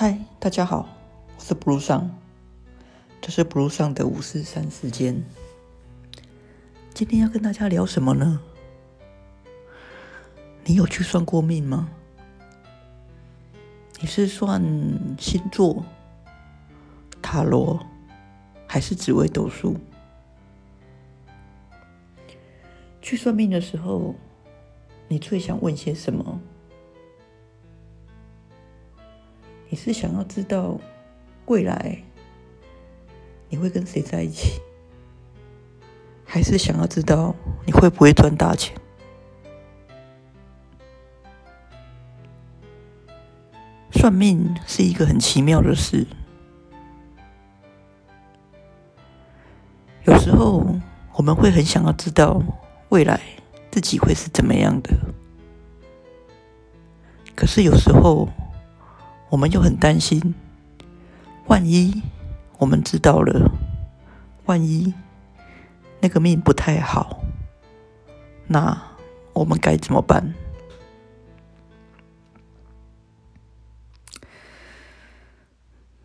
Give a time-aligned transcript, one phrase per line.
[0.00, 0.88] 嗨，大家好，
[1.36, 2.08] 我是 Blue 上，
[3.20, 5.24] 这是 Blue 上的五四三时间。
[6.94, 8.40] 今天要跟大家聊什么呢？
[10.62, 11.88] 你有去算过命吗？
[13.98, 14.62] 你是算
[15.18, 15.84] 星座、
[17.20, 17.84] 塔罗，
[18.68, 19.76] 还是紫微斗数？
[23.02, 24.14] 去算命的时候，
[25.08, 26.40] 你最想问些什么？
[29.70, 30.78] 你是想要知道
[31.44, 32.02] 未来
[33.50, 34.60] 你会跟谁在一起，
[36.24, 37.34] 还是想要知道
[37.66, 38.74] 你会不会赚大钱？
[43.92, 46.06] 算命是一个很奇妙的事，
[50.04, 50.64] 有时候
[51.14, 52.40] 我们会很想要知道
[52.88, 53.20] 未来
[53.70, 54.90] 自己会是怎么样的，
[57.36, 58.26] 可是有时候。
[59.30, 60.34] 我们又很担心，
[61.48, 62.02] 万一
[62.56, 63.50] 我们知道了，
[64.46, 64.94] 万一
[66.00, 67.22] 那个命不太好，
[68.46, 68.96] 那
[69.34, 70.32] 我们该怎么办？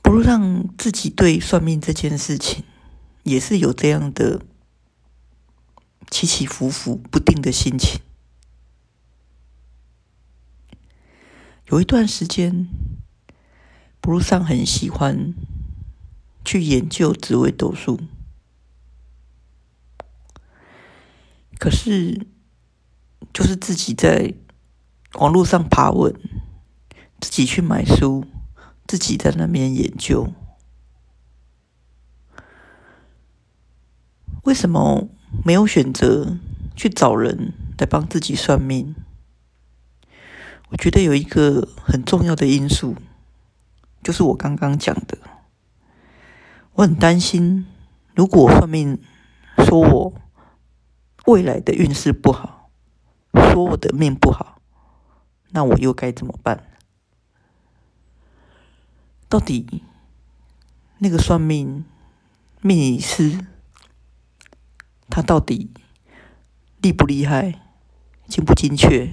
[0.00, 2.64] 不如让自己对算命这件事情，
[3.24, 4.40] 也是有这样的
[6.10, 8.00] 起起伏伏不定的心情。
[11.66, 12.66] 有一段时间。
[14.10, 15.34] 路上很喜欢
[16.44, 18.00] 去研究紫微斗数，
[21.58, 22.26] 可是
[23.32, 24.34] 就是自己在
[25.14, 26.14] 网络上爬文，
[27.20, 28.26] 自己去买书，
[28.86, 30.32] 自己在那边研究。
[34.44, 35.08] 为什么
[35.44, 36.38] 没有选择
[36.74, 38.94] 去找人来帮自己算命？
[40.70, 42.96] 我觉得有一个很重要的因素。
[44.02, 45.18] 就是我刚刚讲的，
[46.72, 47.66] 我很担心，
[48.14, 48.98] 如果算命
[49.58, 50.14] 说我
[51.26, 52.70] 未来的运势不好，
[53.34, 54.62] 说我的命不好，
[55.50, 56.64] 那我又该怎么办？
[59.28, 59.84] 到底
[60.98, 61.84] 那个算命
[62.62, 63.46] 命理师
[65.08, 65.70] 他到底
[66.80, 67.60] 厉不厉害，
[68.26, 69.12] 精不精确？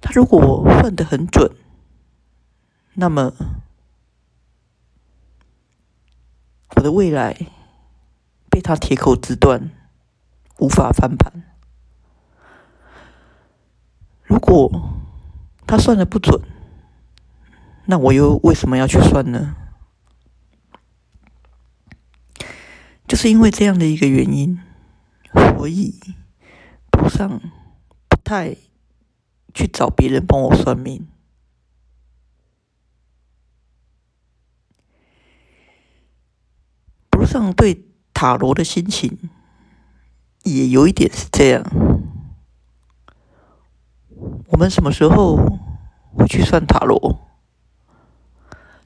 [0.00, 1.50] 他如果算的很准。
[3.00, 3.32] 那么，
[6.76, 7.34] 我的未来
[8.50, 9.70] 被他铁口直断，
[10.58, 11.42] 无法翻盘。
[14.24, 15.00] 如果
[15.66, 16.42] 他算的不准，
[17.86, 19.56] 那我又为什么要去算呢？
[23.08, 24.60] 就是因为这样的一个原因，
[25.32, 25.98] 所以
[26.90, 27.40] 不上
[28.10, 28.54] 不太
[29.54, 31.08] 去找别人帮我算命。
[37.30, 39.30] 上对塔罗的心情
[40.42, 41.62] 也有一点是这样。
[44.48, 45.36] 我们什么时候
[46.16, 47.20] 会去算塔罗？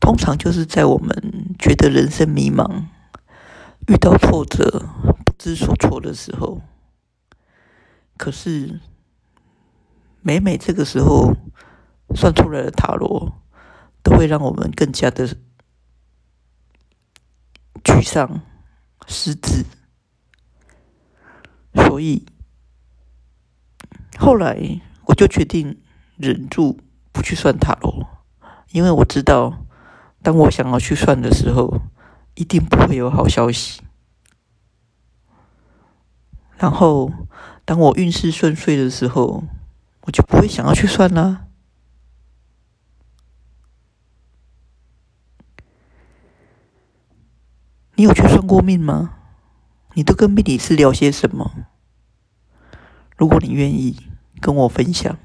[0.00, 2.84] 通常就是在我们觉得人生迷茫、
[3.88, 4.88] 遇到挫折、
[5.26, 6.62] 不知所措的时候。
[8.16, 8.78] 可是
[10.22, 11.34] 每每这个时候
[12.14, 13.32] 算出来的塔罗，
[14.04, 15.36] 都会让我们更加的。
[17.98, 18.42] 沮丧、
[19.08, 19.64] 失智，
[21.74, 22.24] 所以
[24.16, 25.82] 后来我就决定
[26.16, 26.78] 忍住
[27.10, 28.06] 不去算塔罗，
[28.70, 29.66] 因为我知道，
[30.22, 31.80] 当我想要去算的时候，
[32.36, 33.82] 一定不会有好消息。
[36.56, 37.10] 然后，
[37.64, 39.42] 当我运势顺遂的时候，
[40.02, 41.47] 我就不会想要去算啦。
[47.98, 49.16] 你有去算过命吗？
[49.94, 51.66] 你都跟命理师聊些什么？
[53.16, 53.96] 如果你愿意
[54.40, 55.18] 跟我分享，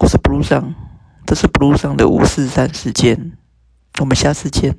[0.00, 0.74] 我是 Blue 上，
[1.24, 3.38] 这是 Blue 上的五四三时间，
[4.00, 4.76] 我们下次见。